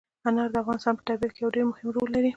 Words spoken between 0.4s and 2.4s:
د افغانستان په طبیعت کې یو ډېر مهم رول لري.